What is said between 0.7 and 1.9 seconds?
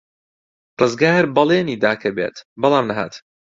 ڕزگار بەڵێنی